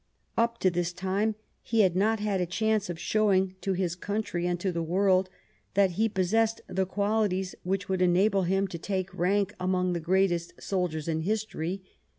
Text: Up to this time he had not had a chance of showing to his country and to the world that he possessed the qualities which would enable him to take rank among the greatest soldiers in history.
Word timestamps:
Up 0.35 0.57
to 0.61 0.71
this 0.71 0.93
time 0.93 1.35
he 1.61 1.81
had 1.81 1.95
not 1.95 2.19
had 2.19 2.41
a 2.41 2.47
chance 2.47 2.89
of 2.89 2.97
showing 2.99 3.53
to 3.61 3.73
his 3.73 3.93
country 3.95 4.47
and 4.47 4.59
to 4.59 4.71
the 4.71 4.81
world 4.81 5.29
that 5.75 5.91
he 5.91 6.09
possessed 6.09 6.59
the 6.65 6.87
qualities 6.87 7.53
which 7.61 7.87
would 7.87 8.01
enable 8.01 8.41
him 8.41 8.67
to 8.69 8.79
take 8.79 9.13
rank 9.13 9.53
among 9.59 9.93
the 9.93 9.99
greatest 9.99 10.59
soldiers 10.59 11.07
in 11.07 11.19
history. 11.21 11.83